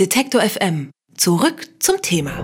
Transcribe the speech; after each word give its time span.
Detektor 0.00 0.40
FM. 0.40 0.90
Zurück 1.16 1.68
zum 1.78 2.02
Thema. 2.02 2.42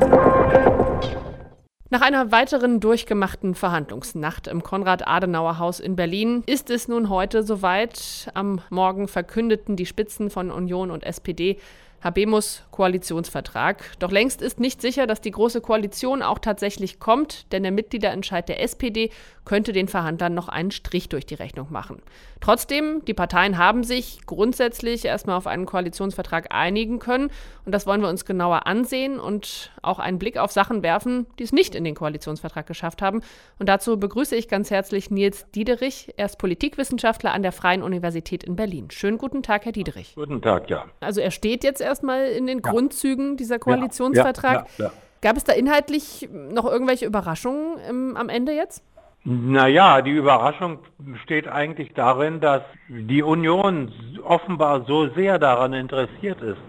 Nach 1.91 2.01
einer 2.01 2.31
weiteren 2.31 2.79
durchgemachten 2.79 3.57
Verhandlungsnacht 3.57 4.47
im 4.47 4.63
Konrad-Adenauer-Haus 4.63 5.81
in 5.81 5.97
Berlin 5.97 6.45
ist 6.47 6.71
es 6.71 6.87
nun 6.87 7.09
heute 7.09 7.43
soweit. 7.43 8.31
Am 8.35 8.61
Morgen 8.71 9.09
verkündeten 9.09 9.75
die 9.75 9.87
Spitzen 9.87 10.31
von 10.31 10.53
Union 10.53 10.93
und 10.93 11.03
SPD 11.03 11.59
Habemus 12.03 12.63
Koalitionsvertrag. 12.71 13.83
Doch 13.99 14.11
längst 14.11 14.41
ist 14.41 14.59
nicht 14.59 14.81
sicher, 14.81 15.07
dass 15.07 15.21
die 15.21 15.31
Große 15.31 15.61
Koalition 15.61 16.23
auch 16.23 16.39
tatsächlich 16.39 16.99
kommt, 16.99 17.53
denn 17.53 17.63
der 17.63 17.73
Mitgliederentscheid 17.73 18.49
der 18.49 18.63
SPD 18.63 19.11
könnte 19.45 19.73
den 19.73 19.89
Verhandlern 19.89 20.33
noch 20.33 20.49
einen 20.49 20.71
Strich 20.71 21.09
durch 21.09 21.27
die 21.27 21.35
Rechnung 21.35 21.69
machen. 21.71 22.01
Trotzdem, 22.41 23.05
die 23.05 23.15
Parteien 23.15 23.59
haben 23.59 23.85
sich 23.85 24.21
grundsätzlich 24.25 25.05
erstmal 25.05 25.37
auf 25.37 25.47
einen 25.47 25.67
Koalitionsvertrag 25.67 26.55
einigen 26.55 27.01
können 27.01 27.31
und 27.67 27.73
das 27.73 27.87
wollen 27.87 28.01
wir 28.01 28.09
uns 28.09 28.25
genauer 28.25 28.67
ansehen 28.67 29.21
und 29.21 29.73
auch 29.83 29.99
einen 29.99 30.19
Blick 30.19 30.39
auf 30.39 30.53
Sachen 30.53 30.83
werfen, 30.83 31.27
die 31.39 31.43
es 31.43 31.53
nicht 31.53 31.75
in 31.75 31.85
den 31.85 31.95
Koalitionsvertrag 31.95 32.67
geschafft 32.67 33.03
haben. 33.03 33.23
Und 33.59 33.69
dazu 33.69 33.99
begrüße 33.99 34.37
ich 34.37 34.49
ganz 34.49 34.71
herzlich 34.71 35.11
Nils 35.11 35.47
Diederich. 35.51 36.15
Er 36.17 36.27
ist 36.27 36.39
Politikwissenschaftler 36.39 37.33
an 37.33 37.43
der 37.43 37.53
Freien 37.53 37.83
Universität 37.83 38.45
in 38.45 38.57
Berlin. 38.57 38.91
Schönen 38.91 39.19
guten 39.19 39.43
Tag, 39.43 39.65
Herr 39.65 39.73
Diederich. 39.73 40.15
Guten 40.15 40.41
Tag, 40.41 40.71
ja. 40.71 40.87
Also 41.01 41.21
er 41.21 41.31
steht 41.31 41.65
jetzt 41.65 41.81
erstmal 41.91 42.27
in 42.29 42.47
den 42.47 42.61
ja. 42.65 42.71
Grundzügen 42.71 43.37
dieser 43.37 43.59
Koalitionsvertrag. 43.59 44.67
Ja, 44.79 44.85
ja, 44.87 44.93
Gab 45.21 45.37
es 45.37 45.45
da 45.45 45.53
inhaltlich 45.53 46.29
noch 46.33 46.65
irgendwelche 46.65 47.05
Überraschungen 47.05 47.79
im, 47.89 48.17
am 48.17 48.31
Ende 48.31 48.53
jetzt? 48.53 48.83
Naja, 49.25 50.01
die 50.01 50.13
Überraschung 50.13 50.79
besteht 50.99 51.47
eigentlich 51.47 51.93
darin, 51.93 52.41
dass 52.41 52.63
die 52.89 53.23
Union 53.23 53.93
offenbar 54.25 54.87
so 54.87 55.09
sehr 55.11 55.39
daran 55.39 55.75
interessiert 55.75 56.41
ist, 56.41 56.63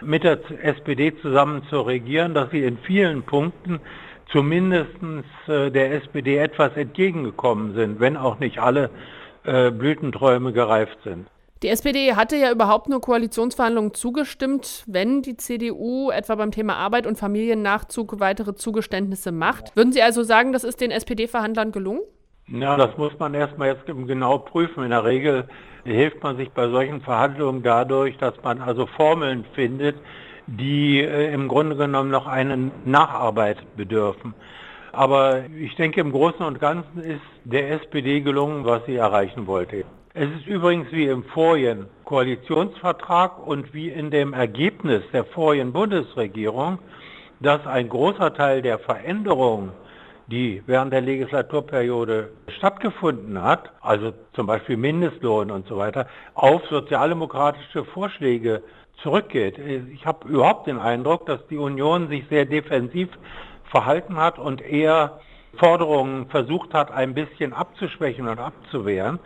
mit 0.00 0.22
der 0.22 0.38
SPD 0.62 1.12
zusammen 1.20 1.64
zu 1.70 1.80
regieren, 1.80 2.34
dass 2.34 2.50
sie 2.52 2.62
in 2.62 2.78
vielen 2.78 3.24
Punkten 3.24 3.80
zumindest 4.30 4.94
äh, 5.48 5.70
der 5.70 5.94
SPD 5.94 6.38
etwas 6.38 6.76
entgegengekommen 6.76 7.74
sind, 7.74 7.98
wenn 7.98 8.16
auch 8.16 8.38
nicht 8.38 8.60
alle 8.60 8.90
äh, 9.42 9.72
Blütenträume 9.72 10.52
gereift 10.52 10.98
sind. 11.02 11.26
Die 11.64 11.68
SPD 11.68 12.14
hatte 12.14 12.36
ja 12.36 12.52
überhaupt 12.52 12.88
nur 12.88 13.00
Koalitionsverhandlungen 13.00 13.92
zugestimmt, 13.92 14.84
wenn 14.86 15.22
die 15.22 15.36
CDU 15.36 16.10
etwa 16.10 16.36
beim 16.36 16.52
Thema 16.52 16.76
Arbeit 16.76 17.04
und 17.04 17.18
Familiennachzug 17.18 18.20
weitere 18.20 18.54
Zugeständnisse 18.54 19.32
macht. 19.32 19.74
Würden 19.74 19.92
Sie 19.92 20.00
also 20.00 20.22
sagen, 20.22 20.52
das 20.52 20.62
ist 20.62 20.80
den 20.80 20.92
SPD-Verhandlern 20.92 21.72
gelungen? 21.72 22.02
Ja, 22.46 22.76
das 22.76 22.96
muss 22.96 23.12
man 23.18 23.34
erstmal 23.34 23.68
jetzt 23.68 23.86
genau 23.86 24.38
prüfen. 24.38 24.84
In 24.84 24.90
der 24.90 25.04
Regel 25.04 25.48
hilft 25.84 26.22
man 26.22 26.36
sich 26.36 26.50
bei 26.52 26.68
solchen 26.68 27.00
Verhandlungen 27.00 27.64
dadurch, 27.64 28.16
dass 28.18 28.34
man 28.44 28.60
also 28.60 28.86
Formeln 28.86 29.44
findet, 29.54 29.96
die 30.46 31.00
äh, 31.00 31.32
im 31.32 31.48
Grunde 31.48 31.74
genommen 31.74 32.10
noch 32.10 32.28
eine 32.28 32.70
Nacharbeit 32.84 33.58
bedürfen. 33.76 34.32
Aber 34.92 35.44
ich 35.58 35.74
denke, 35.74 36.00
im 36.00 36.12
Großen 36.12 36.46
und 36.46 36.60
Ganzen 36.60 37.00
ist 37.00 37.20
der 37.44 37.72
SPD 37.72 38.20
gelungen, 38.20 38.64
was 38.64 38.86
sie 38.86 38.94
erreichen 38.94 39.46
wollte. 39.48 39.84
Es 40.14 40.28
ist 40.30 40.46
übrigens 40.46 40.90
wie 40.90 41.06
im 41.06 41.22
vorigen 41.22 41.86
Koalitionsvertrag 42.04 43.46
und 43.46 43.74
wie 43.74 43.90
in 43.90 44.10
dem 44.10 44.32
Ergebnis 44.32 45.02
der 45.12 45.24
vorigen 45.24 45.72
Bundesregierung, 45.72 46.78
dass 47.40 47.66
ein 47.66 47.90
großer 47.90 48.32
Teil 48.32 48.62
der 48.62 48.78
Veränderungen, 48.78 49.70
die 50.26 50.62
während 50.66 50.94
der 50.94 51.02
Legislaturperiode 51.02 52.30
stattgefunden 52.56 53.42
hat, 53.42 53.70
also 53.82 54.12
zum 54.32 54.46
Beispiel 54.46 54.78
Mindestlohn 54.78 55.50
und 55.50 55.66
so 55.68 55.76
weiter, 55.76 56.06
auf 56.34 56.66
sozialdemokratische 56.68 57.84
Vorschläge 57.84 58.62
zurückgeht. 59.02 59.58
Ich 59.92 60.06
habe 60.06 60.26
überhaupt 60.26 60.66
den 60.68 60.78
Eindruck, 60.78 61.26
dass 61.26 61.46
die 61.48 61.58
Union 61.58 62.08
sich 62.08 62.24
sehr 62.30 62.46
defensiv 62.46 63.10
verhalten 63.64 64.16
hat 64.16 64.38
und 64.38 64.62
eher 64.62 65.20
Forderungen 65.58 66.28
versucht 66.28 66.72
hat, 66.72 66.90
ein 66.90 67.12
bisschen 67.12 67.52
abzuschwächen 67.52 68.26
und 68.26 68.38
abzuwehren 68.38 69.18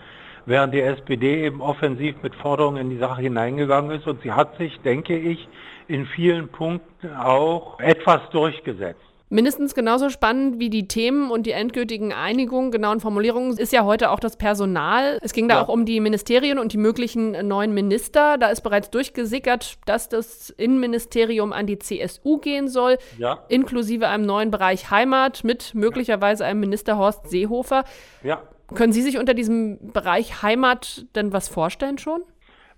während 0.46 0.74
die 0.74 0.80
SPD 0.80 1.44
eben 1.44 1.60
offensiv 1.60 2.16
mit 2.22 2.34
Forderungen 2.34 2.78
in 2.78 2.90
die 2.90 2.98
Sache 2.98 3.22
hineingegangen 3.22 3.90
ist 3.90 4.06
und 4.06 4.22
sie 4.22 4.32
hat 4.32 4.56
sich, 4.58 4.80
denke 4.80 5.16
ich, 5.16 5.48
in 5.88 6.06
vielen 6.06 6.48
Punkten 6.48 7.14
auch 7.14 7.78
etwas 7.80 8.20
durchgesetzt. 8.30 9.00
Mindestens 9.32 9.74
genauso 9.74 10.10
spannend 10.10 10.58
wie 10.58 10.68
die 10.68 10.88
Themen 10.88 11.30
und 11.30 11.46
die 11.46 11.52
endgültigen 11.52 12.12
Einigungen, 12.12 12.70
genauen 12.70 13.00
Formulierungen 13.00 13.56
ist 13.56 13.72
ja 13.72 13.82
heute 13.82 14.10
auch 14.10 14.20
das 14.20 14.36
Personal. 14.36 15.18
Es 15.22 15.32
ging 15.32 15.48
da 15.48 15.54
ja. 15.54 15.62
auch 15.62 15.68
um 15.68 15.86
die 15.86 16.00
Ministerien 16.00 16.58
und 16.58 16.74
die 16.74 16.76
möglichen 16.76 17.48
neuen 17.48 17.72
Minister. 17.72 18.36
Da 18.36 18.48
ist 18.48 18.60
bereits 18.60 18.90
durchgesickert, 18.90 19.78
dass 19.86 20.10
das 20.10 20.50
Innenministerium 20.50 21.54
an 21.54 21.66
die 21.66 21.78
CSU 21.78 22.40
gehen 22.40 22.68
soll, 22.68 22.98
ja. 23.16 23.38
inklusive 23.48 24.06
einem 24.08 24.26
neuen 24.26 24.50
Bereich 24.50 24.90
Heimat 24.90 25.44
mit 25.44 25.74
möglicherweise 25.74 26.44
einem 26.44 26.60
Minister 26.60 26.98
Horst 26.98 27.30
Seehofer. 27.30 27.84
Ja. 28.22 28.42
Können 28.74 28.92
Sie 28.92 29.02
sich 29.02 29.18
unter 29.18 29.34
diesem 29.34 29.92
Bereich 29.92 30.42
Heimat 30.42 31.06
denn 31.14 31.32
was 31.32 31.48
vorstellen 31.48 31.98
schon? 31.98 32.22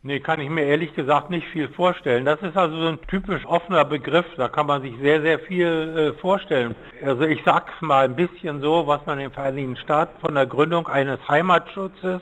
Nee, 0.06 0.20
kann 0.20 0.38
ich 0.38 0.50
mir 0.50 0.64
ehrlich 0.64 0.94
gesagt 0.94 1.30
nicht 1.30 1.46
viel 1.48 1.68
vorstellen. 1.68 2.26
Das 2.26 2.42
ist 2.42 2.58
also 2.58 2.76
so 2.76 2.88
ein 2.88 2.98
typisch 3.08 3.46
offener 3.46 3.86
Begriff. 3.86 4.26
Da 4.36 4.48
kann 4.48 4.66
man 4.66 4.82
sich 4.82 4.92
sehr, 5.00 5.22
sehr 5.22 5.38
viel 5.38 6.12
äh, 6.14 6.20
vorstellen. 6.20 6.74
Also 7.02 7.22
ich 7.22 7.40
sag's 7.42 7.72
mal 7.80 8.04
ein 8.04 8.14
bisschen 8.14 8.60
so, 8.60 8.86
was 8.86 9.00
man 9.06 9.18
im 9.18 9.30
Vereinigten 9.30 9.76
Staaten 9.76 10.20
von 10.20 10.34
der 10.34 10.44
Gründung 10.44 10.88
eines 10.88 11.26
Heimatschutzes 11.26 12.20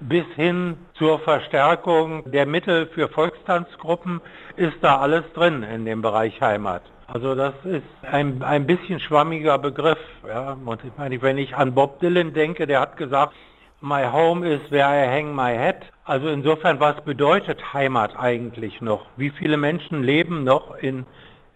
bis 0.00 0.26
hin 0.34 0.76
zur 0.98 1.18
Verstärkung 1.20 2.30
der 2.30 2.44
Mittel 2.44 2.86
für 2.88 3.08
Volkstanzgruppen 3.08 4.20
ist 4.56 4.76
da 4.82 4.98
alles 4.98 5.24
drin 5.32 5.62
in 5.62 5.86
dem 5.86 6.02
Bereich 6.02 6.38
Heimat. 6.42 6.82
Also 7.08 7.34
das 7.34 7.54
ist 7.64 7.84
ein, 8.10 8.42
ein 8.42 8.66
bisschen 8.66 9.00
schwammiger 9.00 9.58
Begriff. 9.58 9.98
Ja. 10.26 10.56
Und 10.64 10.84
ich 10.84 10.92
meine, 10.96 11.20
wenn 11.22 11.38
ich 11.38 11.56
an 11.56 11.74
Bob 11.74 12.00
Dylan 12.00 12.32
denke, 12.32 12.66
der 12.66 12.80
hat 12.80 12.96
gesagt, 12.96 13.34
My 13.80 14.04
home 14.04 14.42
is 14.48 14.60
where 14.70 14.86
I 14.86 15.06
hang 15.06 15.34
my 15.34 15.54
head. 15.54 15.76
Also 16.04 16.28
insofern, 16.28 16.80
was 16.80 17.00
bedeutet 17.04 17.74
Heimat 17.74 18.16
eigentlich 18.18 18.80
noch? 18.80 19.06
Wie 19.16 19.30
viele 19.30 19.56
Menschen 19.58 20.02
leben 20.02 20.44
noch 20.44 20.76
in, 20.76 21.04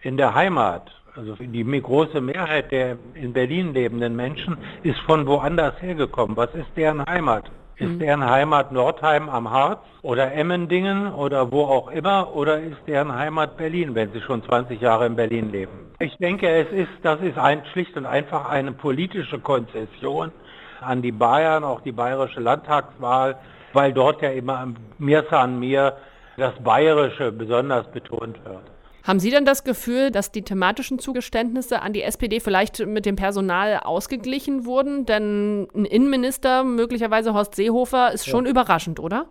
in 0.01 0.17
der 0.17 0.35
Heimat? 0.35 0.91
Also 1.15 1.35
die 1.35 1.81
große 1.81 2.21
Mehrheit 2.21 2.71
der 2.71 2.97
in 3.15 3.33
Berlin 3.33 3.73
lebenden 3.73 4.15
Menschen 4.15 4.57
ist 4.83 4.99
von 5.01 5.25
woanders 5.25 5.81
hergekommen. 5.81 6.37
Was 6.37 6.53
ist 6.55 6.69
deren 6.77 7.05
Heimat? 7.05 7.51
Ist 7.81 7.89
mhm. 7.89 7.99
deren 7.99 8.29
Heimat 8.29 8.71
Nordheim 8.71 9.27
am 9.27 9.49
Harz 9.49 9.79
oder 10.03 10.31
Emmendingen 10.33 11.11
oder 11.11 11.51
wo 11.51 11.63
auch 11.63 11.89
immer 11.89 12.35
oder 12.35 12.59
ist 12.59 12.77
deren 12.85 13.11
Heimat 13.11 13.57
Berlin, 13.57 13.95
wenn 13.95 14.11
sie 14.11 14.21
schon 14.21 14.43
20 14.43 14.79
Jahre 14.79 15.07
in 15.07 15.15
Berlin 15.15 15.51
leben? 15.51 15.71
Ich 15.97 16.15
denke, 16.17 16.47
es 16.47 16.71
ist, 16.71 16.91
das 17.01 17.19
ist 17.21 17.39
ein, 17.39 17.63
schlicht 17.73 17.97
und 17.97 18.05
einfach 18.05 18.47
eine 18.47 18.71
politische 18.71 19.39
Konzession 19.39 20.31
an 20.79 21.01
die 21.01 21.11
Bayern, 21.11 21.63
auch 21.63 21.81
die 21.81 21.91
bayerische 21.91 22.39
Landtagswahl, 22.39 23.37
weil 23.73 23.93
dort 23.93 24.21
ja 24.21 24.29
immer 24.29 24.67
mehr 24.99 25.33
an 25.33 25.59
mir 25.59 25.97
das 26.37 26.53
Bayerische 26.63 27.31
besonders 27.31 27.89
betont 27.91 28.45
wird. 28.45 28.61
Haben 29.03 29.19
Sie 29.19 29.31
denn 29.31 29.45
das 29.45 29.63
Gefühl, 29.63 30.11
dass 30.11 30.31
die 30.31 30.43
thematischen 30.43 30.99
Zugeständnisse 30.99 31.81
an 31.81 31.91
die 31.91 32.03
SPD 32.03 32.39
vielleicht 32.39 32.85
mit 32.85 33.05
dem 33.07 33.15
Personal 33.15 33.79
ausgeglichen 33.83 34.65
wurden? 34.65 35.05
Denn 35.07 35.67
ein 35.73 35.85
Innenminister, 35.85 36.63
möglicherweise 36.63 37.33
Horst 37.33 37.55
Seehofer, 37.55 38.11
ist 38.13 38.27
schon 38.27 38.45
ja. 38.45 38.51
überraschend, 38.51 38.99
oder? 38.99 39.25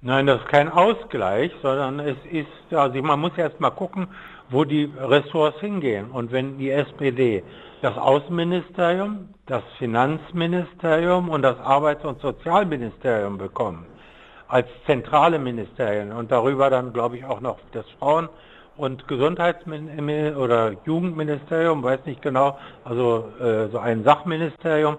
Nein, 0.00 0.26
das 0.26 0.40
ist 0.40 0.48
kein 0.48 0.70
Ausgleich, 0.70 1.52
sondern 1.62 2.00
es 2.00 2.16
ist, 2.30 2.74
also 2.74 3.02
man 3.02 3.20
muss 3.20 3.32
erst 3.36 3.60
mal 3.60 3.70
gucken, 3.70 4.08
wo 4.48 4.64
die 4.64 4.90
Ressorts 4.98 5.60
hingehen. 5.60 6.10
Und 6.10 6.32
wenn 6.32 6.56
die 6.56 6.70
SPD 6.70 7.42
das 7.82 7.98
Außenministerium, 7.98 9.28
das 9.44 9.62
Finanzministerium 9.78 11.28
und 11.28 11.42
das 11.42 11.58
Arbeits- 11.58 12.04
und 12.04 12.20
Sozialministerium 12.20 13.36
bekommen, 13.36 13.84
als 14.48 14.68
zentrale 14.86 15.38
Ministerien 15.38 16.12
und 16.12 16.30
darüber 16.30 16.70
dann, 16.70 16.92
glaube 16.92 17.18
ich, 17.18 17.24
auch 17.24 17.40
noch 17.40 17.58
das 17.72 17.84
Frauen- 17.98 18.30
und 18.76 19.08
Gesundheitsministerium 19.08 20.36
oder 20.36 20.72
Jugendministerium, 20.84 21.82
weiß 21.82 22.00
nicht 22.06 22.22
genau, 22.22 22.58
also 22.84 23.28
äh, 23.40 23.68
so 23.68 23.78
ein 23.78 24.04
Sachministerium. 24.04 24.96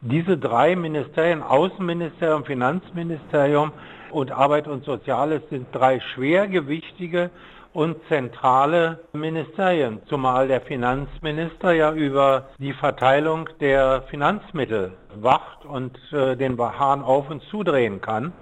Diese 0.00 0.38
drei 0.38 0.76
Ministerien, 0.76 1.42
Außenministerium, 1.42 2.44
Finanzministerium 2.44 3.72
und 4.10 4.30
Arbeit 4.30 4.68
und 4.68 4.84
Soziales 4.84 5.42
sind 5.50 5.66
drei 5.72 6.00
schwergewichtige 6.00 7.30
und 7.72 7.96
zentrale 8.08 9.00
Ministerien, 9.12 10.00
zumal 10.06 10.48
der 10.48 10.62
Finanzminister 10.62 11.72
ja 11.72 11.92
über 11.92 12.48
die 12.58 12.72
Verteilung 12.72 13.48
der 13.60 14.02
Finanzmittel 14.08 14.92
wacht 15.16 15.64
und 15.66 15.98
äh, 16.12 16.36
den 16.36 16.58
Hahn 16.58 17.02
auf 17.02 17.28
und 17.28 17.42
zudrehen 17.50 18.00
kann. 18.00 18.32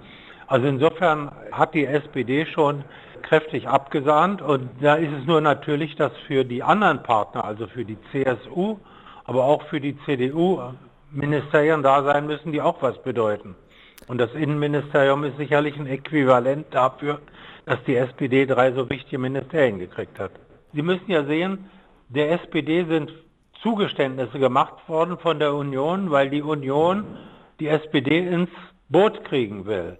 Also 0.47 0.67
insofern 0.67 1.31
hat 1.51 1.73
die 1.73 1.85
SPD 1.85 2.45
schon 2.45 2.83
kräftig 3.25 3.67
abgesahnt. 3.67 4.41
Und 4.41 4.69
da 4.81 4.95
ist 4.95 5.11
es 5.11 5.25
nur 5.25 5.41
natürlich, 5.41 5.95
dass 5.95 6.11
für 6.27 6.45
die 6.45 6.63
anderen 6.63 7.03
Partner, 7.03 7.43
also 7.43 7.67
für 7.67 7.85
die 7.85 7.97
CSU, 8.11 8.77
aber 9.25 9.43
auch 9.45 9.63
für 9.63 9.81
die 9.81 9.97
CDU, 10.05 10.61
Ministerien 11.11 11.81
da 11.81 12.03
sein 12.03 12.27
müssen, 12.27 12.51
die 12.51 12.61
auch 12.61 12.81
was 12.81 13.01
bedeuten. 13.03 13.55
Und 14.07 14.19
das 14.19 14.33
Innenministerium 14.33 15.23
ist 15.23 15.37
sicherlich 15.37 15.75
ein 15.77 15.87
Äquivalent 15.87 16.67
dafür, 16.71 17.19
dass 17.65 17.83
die 17.85 17.95
SPD 17.95 18.45
drei 18.45 18.71
so 18.73 18.89
wichtige 18.89 19.17
Ministerien 19.17 19.79
gekriegt 19.79 20.19
hat. 20.19 20.31
Sie 20.73 20.81
müssen 20.81 21.09
ja 21.09 21.23
sehen, 21.23 21.69
der 22.09 22.31
SPD 22.33 22.85
sind 22.85 23.11
Zugeständnisse 23.63 24.37
gemacht 24.37 24.87
worden 24.87 25.17
von 25.17 25.39
der 25.39 25.53
Union, 25.53 26.11
weil 26.11 26.29
die 26.29 26.43
Union 26.43 27.05
die 27.59 27.67
SPD 27.67 28.19
ins 28.19 28.49
Boot 28.89 29.23
kriegen 29.25 29.65
will. 29.65 29.97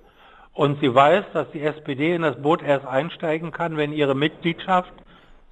Und 0.56 0.80
sie 0.80 0.96
weiß, 0.96 1.26
dass 1.34 1.52
die 1.52 1.62
SPD 1.62 2.16
in 2.16 2.22
das 2.22 2.42
Boot 2.42 2.64
erst 2.64 2.88
einsteigen 2.88 3.52
kann, 3.52 3.76
wenn 3.76 3.92
ihre 3.92 4.16
Mitgliedschaft 4.16 4.94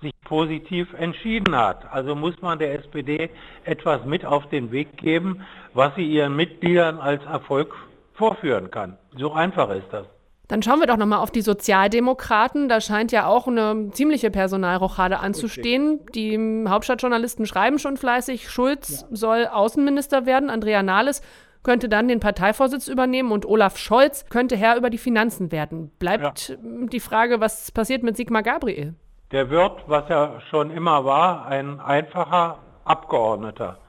sich 0.02 0.14
positiv 0.24 0.94
entschieden 0.94 1.56
hat. 1.58 1.92
Also 1.92 2.16
muss 2.16 2.42
man 2.42 2.58
der 2.58 2.74
SPD 2.76 3.30
etwas 3.66 4.06
mit 4.06 4.26
auf 4.26 4.48
den 4.48 4.72
Weg 4.72 4.96
geben, 4.96 5.42
was 5.74 5.94
sie 5.96 6.06
ihren 6.06 6.38
Mitgliedern 6.38 7.00
als 7.00 7.24
Erfolg 7.26 7.76
vorführen 8.14 8.72
kann. 8.72 8.98
So 9.18 9.34
einfach 9.34 9.70
ist 9.72 9.88
das. 9.92 10.08
Dann 10.48 10.62
schauen 10.62 10.80
wir 10.80 10.88
doch 10.88 10.98
nochmal 10.98 11.20
auf 11.20 11.32
die 11.32 11.42
Sozialdemokraten. 11.42 12.70
Da 12.70 12.80
scheint 12.80 13.12
ja 13.12 13.28
auch 13.28 13.48
eine 13.48 13.90
ziemliche 13.92 14.30
Personalrochade 14.30 15.20
anzustehen. 15.20 16.00
Die 16.16 16.66
Hauptstadtjournalisten 16.68 17.46
schreiben 17.46 17.80
schon 17.80 17.98
fleißig, 17.98 18.50
Schulz 18.50 19.02
ja. 19.02 19.16
soll 19.16 19.48
Außenminister 19.48 20.26
werden, 20.26 20.50
Andrea 20.50 20.84
Nahles 20.84 21.22
könnte 21.64 21.90
dann 21.90 22.08
den 22.08 22.20
Parteivorsitz 22.20 22.88
übernehmen 22.88 23.32
und 23.32 23.46
Olaf 23.46 23.78
Scholz 23.78 24.26
könnte 24.30 24.56
Herr 24.56 24.78
über 24.78 24.90
die 24.90 24.98
Finanzen 24.98 25.52
werden. 25.52 25.92
Bleibt 26.00 26.50
ja. 26.50 26.56
die 26.62 27.00
Frage, 27.00 27.40
was 27.40 27.72
passiert 27.72 28.04
mit 28.04 28.18
Sigmar 28.18 28.44
Gabriel? 28.44 28.96
Der 29.32 29.50
wird, 29.50 29.84
was 29.88 30.10
er 30.10 30.42
schon 30.50 30.70
immer 30.70 31.06
war, 31.06 31.48
ein 31.48 31.80
einfacher 31.80 32.60
Abgeordneter. 32.86 33.80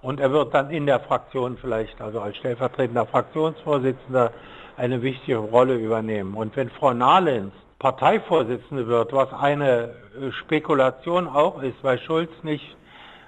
Und 0.00 0.20
er 0.20 0.32
wird 0.32 0.54
dann 0.54 0.70
in 0.70 0.86
der 0.86 1.00
Fraktion 1.00 1.58
vielleicht, 1.58 2.00
also 2.00 2.20
als 2.20 2.36
stellvertretender 2.36 3.06
Fraktionsvorsitzender, 3.06 4.32
eine 4.76 5.02
wichtige 5.02 5.38
Rolle 5.38 5.74
übernehmen. 5.74 6.34
Und 6.34 6.56
wenn 6.56 6.70
Frau 6.70 6.94
Nahlenz 6.94 7.52
Parteivorsitzende 7.78 8.88
wird, 8.88 9.12
was 9.12 9.32
eine 9.32 9.94
äh, 10.20 10.32
Spekulation 10.32 11.28
auch 11.28 11.62
ist, 11.62 11.76
weil 11.82 11.98
Schulz 12.00 12.30
nicht 12.42 12.76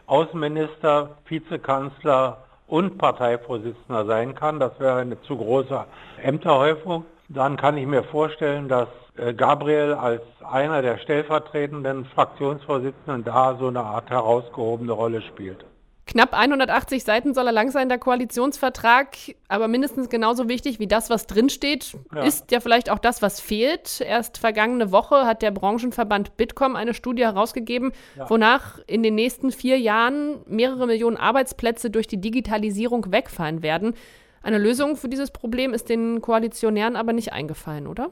Außenminister, 0.07 1.19
Vizekanzler 1.27 2.39
und 2.71 2.99
Parteivorsitzender 2.99 4.07
sein 4.07 4.35
kann, 4.35 4.61
das 4.61 4.79
wäre 4.79 5.01
eine 5.01 5.21
zu 5.23 5.37
große 5.37 5.85
Ämterhäufung, 6.23 7.05
dann 7.29 7.57
kann 7.57 7.77
ich 7.77 7.87
mir 7.87 8.05
vorstellen, 8.05 8.69
dass 8.69 8.89
äh, 9.17 9.35
Gabriel 9.35 9.95
als 9.95 10.23
einer 10.49 10.81
der 10.81 10.99
stellvertretenden 10.99 12.05
Fraktionsvorsitzenden 12.07 13.25
da 13.25 13.57
so 13.59 13.69
eine 13.69 13.81
Art 13.81 14.09
herausgehobene 14.09 14.93
Rolle 14.93 15.21
spielt. 15.23 15.65
Knapp 16.11 16.35
180 16.35 17.05
Seiten 17.05 17.35
soll 17.35 17.47
er 17.47 17.53
lang 17.53 17.71
sein, 17.71 17.89
der 17.89 17.99
Koalitionsvertrag, 17.99 19.17
aber 19.47 19.69
mindestens 19.69 20.09
genauso 20.09 20.49
wichtig 20.49 20.81
wie 20.81 20.89
das, 20.89 21.09
was 21.09 21.29
drinsteht, 21.29 21.97
ja. 22.13 22.23
ist 22.23 22.51
ja 22.51 22.59
vielleicht 22.59 22.91
auch 22.91 22.99
das, 22.99 23.23
was 23.23 23.41
fehlt. 23.41 24.01
Erst 24.01 24.39
vergangene 24.39 24.91
Woche 24.91 25.25
hat 25.25 25.41
der 25.41 25.53
Branchenverband 25.53 26.37
Bitkom 26.37 26.75
eine 26.75 26.95
Studie 26.95 27.23
herausgegeben, 27.23 27.93
ja. 28.17 28.29
wonach 28.29 28.81
in 28.89 29.05
den 29.05 29.15
nächsten 29.15 29.53
vier 29.53 29.79
Jahren 29.79 30.39
mehrere 30.47 30.89
Millionen 30.89 31.17
Arbeitsplätze 31.17 31.91
durch 31.91 32.09
die 32.09 32.21
Digitalisierung 32.21 33.13
wegfallen 33.13 33.63
werden. 33.63 33.95
Eine 34.43 34.59
Lösung 34.59 34.97
für 34.97 35.09
dieses 35.09 35.31
Problem 35.31 35.73
ist 35.73 35.89
den 35.89 36.21
Koalitionären 36.21 36.97
aber 36.97 37.13
nicht 37.13 37.33
eingefallen, 37.33 37.87
oder? 37.87 38.11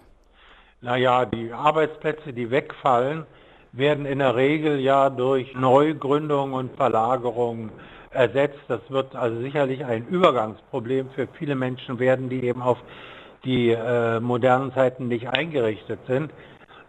Naja, 0.82 1.24
die 1.24 1.52
Arbeitsplätze, 1.52 2.32
die 2.32 2.52
wegfallen, 2.52 3.26
werden 3.78 4.06
in 4.06 4.18
der 4.18 4.36
Regel 4.36 4.80
ja 4.80 5.08
durch 5.10 5.54
Neugründungen 5.54 6.54
und 6.54 6.76
Verlagerungen 6.76 7.70
ersetzt. 8.10 8.60
Das 8.68 8.80
wird 8.88 9.14
also 9.14 9.40
sicherlich 9.40 9.84
ein 9.84 10.06
Übergangsproblem 10.06 11.10
für 11.10 11.28
viele 11.38 11.54
Menschen 11.54 11.98
werden, 11.98 12.28
die 12.28 12.44
eben 12.44 12.62
auf 12.62 12.78
die 13.44 13.70
äh, 13.70 14.20
modernen 14.20 14.72
Zeiten 14.72 15.08
nicht 15.08 15.28
eingerichtet 15.28 16.00
sind. 16.06 16.32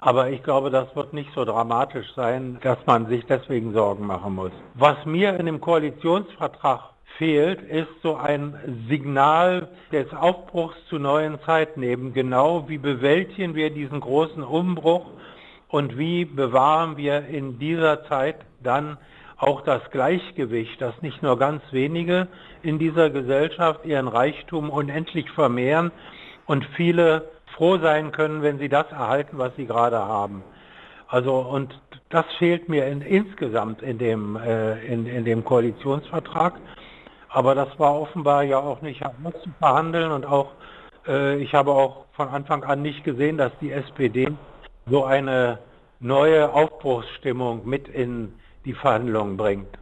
Aber 0.02 0.30
ich 0.30 0.44
glaube, 0.44 0.70
das 0.70 0.96
wird 0.96 1.14
nicht 1.14 1.30
so 1.36 1.44
dramatisch 1.44 2.08
sein, 2.16 2.58
dass 2.62 2.78
man 2.86 3.08
sich 3.08 3.26
deswegen 3.26 3.74
Sorgen 3.74 4.08
machen 4.08 4.36
muss. 4.36 4.52
Was 4.76 5.06
mir 5.06 5.38
in 5.38 5.46
dem 5.46 5.60
Koalitionsvertrag 5.60 6.92
fehlt, 7.18 7.62
ist 7.64 7.90
so 8.02 8.16
ein 8.16 8.56
Signal 8.88 9.68
des 9.92 10.12
Aufbruchs 10.14 10.78
zu 10.88 11.00
neuen 11.00 11.38
Zeiten 11.46 11.84
eben. 11.84 12.14
Genau 12.14 12.70
wie 12.70 12.78
bewältigen 12.78 13.56
wir 13.56 13.72
diesen 13.72 14.00
großen 14.00 14.42
Umbruch 14.42 15.06
und 15.70 15.98
wie 15.98 16.26
bewahren 16.26 16.98
wir 16.98 17.28
in 17.28 17.60
dieser 17.60 18.04
Zeit 18.06 18.38
dann 18.62 18.98
auch 19.38 19.62
das 19.62 19.82
Gleichgewicht, 19.92 20.82
dass 20.82 21.02
nicht 21.02 21.24
nur 21.24 21.40
ganz 21.40 21.62
wenige 21.72 22.28
in 22.62 22.78
dieser 22.78 23.10
Gesellschaft 23.10 23.86
ihren 23.86 24.10
Reichtum 24.10 24.70
unendlich 24.70 25.30
vermehren 25.32 25.92
und 26.46 26.66
viele 26.76 27.30
froh 27.56 27.78
sein 27.78 28.12
können, 28.12 28.42
wenn 28.42 28.60
sie 28.60 28.68
das 28.68 28.92
erhalten, 28.92 29.38
was 29.38 29.56
sie 29.56 29.66
gerade 29.66 30.00
haben. 30.00 30.44
Also 31.08 31.38
und 31.38 31.80
das 32.10 32.26
fehlt 32.38 32.68
mir 32.68 32.88
in, 32.88 33.02
insgesamt 33.02 33.82
in 33.82 33.98
dem, 33.98 34.36
äh, 34.36 34.84
in, 34.86 35.06
in 35.06 35.24
dem 35.24 35.46
Koalitionsvertrag. 35.46 36.56
Aber 37.30 37.54
das 37.54 37.68
war 37.78 38.00
offenbar 38.00 38.44
ja 38.44 38.58
auch 38.58 38.82
nicht 38.82 39.04
zu 39.44 39.50
verhandeln 39.60 40.12
und 40.12 40.26
auch 40.26 40.52
äh, 41.08 41.38
ich 41.38 41.54
habe 41.54 41.72
auch 41.72 42.06
von 42.14 42.28
Anfang 42.28 42.64
an 42.64 42.82
nicht 42.82 43.04
gesehen, 43.04 43.38
dass 43.38 43.52
die 43.62 43.72
SPD 43.72 44.30
so 44.90 45.04
eine 45.04 45.60
neue 46.00 46.54
Aufbruchsstimmung 46.54 47.68
mit 47.68 47.88
in 47.88 48.34
die 48.66 48.74
Verhandlungen 48.74 49.38
bringt. 49.38 49.78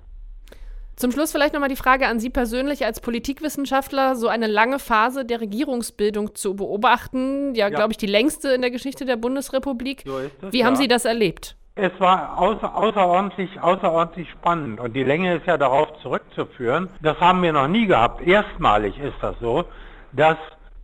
Zum 0.96 1.12
Schluss 1.12 1.32
vielleicht 1.32 1.54
nochmal 1.54 1.70
die 1.70 1.76
Frage 1.76 2.08
an 2.08 2.20
Sie 2.20 2.32
persönlich 2.32 2.84
als 2.84 3.02
Politikwissenschaftler, 3.02 4.16
so 4.16 4.30
eine 4.30 4.48
lange 4.48 4.80
Phase 4.80 5.26
der 5.26 5.42
Regierungsbildung 5.42 6.34
zu 6.34 6.56
beobachten, 6.56 7.54
ja, 7.54 7.68
ja. 7.68 7.70
glaube 7.70 7.92
ich, 7.92 7.98
die 7.98 8.08
längste 8.08 8.50
in 8.50 8.62
der 8.62 8.72
Geschichte 8.72 9.06
der 9.06 9.16
Bundesrepublik. 9.16 10.02
So 10.08 10.18
es, 10.18 10.32
Wie 10.50 10.60
ja. 10.60 10.66
haben 10.66 10.76
Sie 10.76 10.88
das 10.88 11.06
erlebt? 11.06 11.56
Es 11.76 11.92
war 12.00 12.40
außer, 12.40 12.76
außerordentlich, 12.76 13.62
außerordentlich 13.62 14.28
spannend 14.32 14.80
und 14.80 14.96
die 14.96 15.04
Länge 15.04 15.36
ist 15.36 15.46
ja 15.46 15.60
darauf 15.60 15.90
zurückzuführen. 16.02 16.90
Das 17.04 17.20
haben 17.20 17.44
wir 17.44 17.54
noch 17.54 17.68
nie 17.68 17.86
gehabt. 17.86 18.26
Erstmalig 18.26 18.98
ist 18.98 19.14
das 19.22 19.36
so, 19.40 19.66
dass 20.14 20.38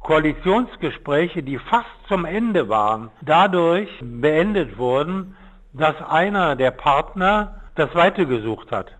Koalitionsgespräche, 0.03 1.43
die 1.43 1.57
fast 1.57 1.89
zum 2.07 2.25
Ende 2.25 2.69
waren, 2.69 3.09
dadurch 3.21 3.89
beendet 4.01 4.77
wurden, 4.77 5.35
dass 5.71 5.95
einer 6.01 6.55
der 6.55 6.71
Partner 6.71 7.61
das 7.75 7.93
Weite 7.95 8.25
gesucht 8.27 8.71
hat. 8.71 8.91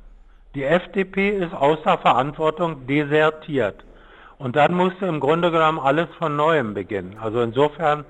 Die 0.56 0.64
FDP 0.64 1.30
ist 1.30 1.54
außer 1.54 1.98
Verantwortung 1.98 2.88
desertiert. 2.88 3.84
Und 4.38 4.56
dann 4.56 4.74
musste 4.74 5.06
im 5.06 5.20
Grunde 5.20 5.52
genommen 5.52 5.80
alles 5.80 6.08
von 6.18 6.36
neuem 6.36 6.74
beginnen. 6.74 7.18
Also 7.22 7.42
insofern 7.42 8.06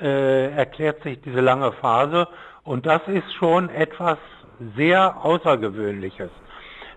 äh, 0.00 0.50
erklärt 0.50 1.02
sich 1.02 1.20
diese 1.20 1.40
lange 1.40 1.72
Phase 1.72 2.28
und 2.64 2.86
das 2.86 3.02
ist 3.06 3.32
schon 3.34 3.68
etwas 3.70 4.18
sehr 4.76 5.24
Außergewöhnliches. 5.24 6.30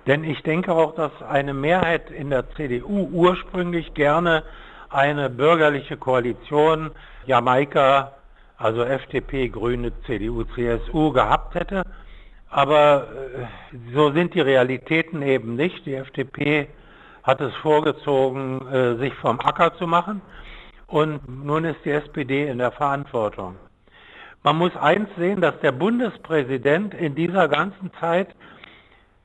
Denn 0.06 0.24
ich 0.24 0.41
denke 0.44 0.72
auch, 0.72 0.96
dass 0.96 1.12
eine 1.22 1.53
Mehrheit 1.53 2.10
in 2.12 2.29
der 2.29 2.50
CDU 2.51 3.10
ursprünglich 3.12 3.94
gerne 3.94 4.44
eine 4.89 5.29
bürgerliche 5.29 5.98
Koalition 5.98 6.91
Jamaika, 7.25 8.13
also 8.58 8.84
FDP, 8.84 9.50
Grüne, 9.50 9.91
CDU, 10.06 10.44
CSU 10.44 11.12
gehabt 11.12 11.56
hätte. 11.56 11.84
Aber 12.50 13.08
äh, 13.08 13.94
so 13.94 14.12
sind 14.12 14.34
die 14.34 14.41
Realitäten 14.41 15.22
eben 15.22 15.56
nicht. 15.56 15.86
Die 15.86 15.96
FDP 15.96 16.67
hat 17.24 17.41
es 17.41 17.53
vorgezogen, 17.56 18.67
äh, 18.67 18.96
sich 18.96 19.13
vom 19.15 19.39
Acker 19.39 19.75
zu 19.77 19.86
machen. 19.86 20.22
Und 20.88 21.46
nun 21.46 21.65
ist 21.65 21.84
die 21.84 21.91
SPD 21.91 22.48
in 22.48 22.60
der 22.60 22.72
Verantwortung. 22.72 23.58
Man 24.44 24.58
muss 24.58 24.75
eins 24.77 25.10
sehen, 25.17 25.41
dass 25.41 25.60
der 25.60 25.74
Bundespräsident 25.74 26.94
in 26.94 27.15
dieser 27.15 27.50
ganzen 27.50 27.91
Zeit 28.00 28.29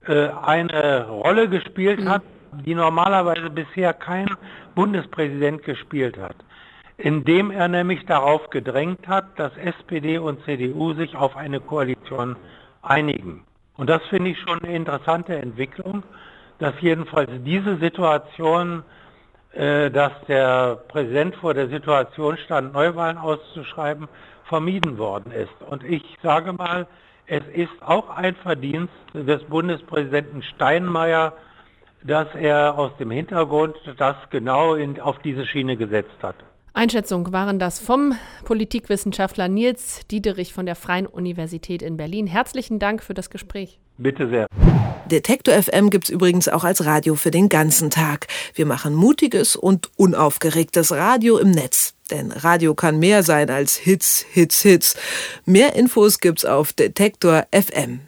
äh, 0.07 0.28
eine 0.28 1.07
Rolle 1.07 1.49
gespielt 1.49 2.04
hat, 2.09 2.23
die 2.64 2.75
normalerweise 2.75 3.50
bisher 3.50 3.92
kein 3.94 4.28
Bundespräsident 4.75 5.62
gespielt 5.64 6.18
hat, 6.18 6.37
indem 6.99 7.50
er 7.50 7.68
nämlich 7.68 8.04
darauf 8.06 8.50
gedrängt 8.50 9.09
hat, 9.09 9.38
dass 9.38 9.56
SPD 9.56 10.18
und 10.18 10.44
CDU 10.44 10.92
sich 10.94 11.16
auf 11.16 11.37
eine 11.37 11.61
Koalition 11.61 12.37
einigen. 12.82 13.44
Und 13.76 13.88
das 13.88 14.02
finde 14.11 14.30
ich 14.30 14.38
schon 14.40 14.62
eine 14.62 14.75
interessante 14.75 15.37
Entwicklung, 15.37 16.02
dass 16.59 16.75
jedenfalls 16.80 17.30
diese 17.44 17.76
Situation, 17.78 18.85
äh, 19.52 19.90
dass 19.90 20.12
der 20.28 20.76
Präsident 20.88 21.35
vor 21.37 21.54
der 21.54 21.68
Situation 21.68 22.37
stand, 22.38 22.73
Neuwahlen 22.73 23.18
auszuschreiben, 23.18 24.09
vermieden 24.44 24.99
worden 24.99 25.32
ist. 25.32 25.54
Und 25.68 25.82
ich 25.85 26.02
sage 26.23 26.52
mal, 26.52 26.87
es 27.26 27.42
ist 27.54 27.73
auch 27.80 28.11
ein 28.11 28.35
Verdienst 28.37 28.92
des 29.14 29.42
Bundespräsidenten 29.44 30.42
Steinmeier, 30.42 31.32
dass 32.04 32.28
er 32.35 32.78
aus 32.78 32.92
dem 32.99 33.11
Hintergrund 33.11 33.76
das 33.99 34.16
genau 34.30 34.75
in, 34.75 35.00
auf 35.00 35.18
diese 35.21 35.47
Schiene 35.47 35.76
gesetzt 35.76 36.23
hat. 36.23 36.37
Einschätzung 36.75 37.32
waren 37.32 37.59
das 37.59 37.80
vom 37.80 38.14
Politikwissenschaftler 38.44 39.49
Nils 39.49 40.06
Diederich 40.11 40.54
von 40.54 40.64
der 40.64 40.75
Freien 40.75 41.06
Universität 41.06 41.82
in 41.82 41.99
Berlin. 41.99 42.26
Herzlichen 42.26 42.78
Dank 42.78 43.02
für 43.02 43.12
das 43.12 43.28
Gespräch. 43.28 43.78
Bitte 43.99 44.28
sehr. 44.28 44.47
Detektor 45.06 45.54
FM 45.54 45.90
gibt's 45.90 46.09
übrigens 46.09 46.49
auch 46.49 46.64
als 46.64 46.87
Radio 46.87 47.14
für 47.14 47.30
den 47.30 47.50
ganzen 47.50 47.90
Tag. 47.90 48.28
Wir 48.54 48.64
machen 48.64 48.94
mutiges 48.94 49.56
und 49.56 49.90
unaufgeregtes 49.97 50.92
Radio 50.92 51.37
im 51.37 51.50
Netz. 51.50 51.92
Denn 52.11 52.32
Radio 52.32 52.75
kann 52.75 52.99
mehr 52.99 53.23
sein 53.23 53.50
als 53.50 53.76
Hits, 53.76 54.25
Hits, 54.30 54.62
Hits. 54.62 54.97
Mehr 55.44 55.76
Infos 55.76 56.21
gibt's 56.21 56.47
auf 56.47 56.73
Detektor 56.73 57.44
FM. 57.52 58.02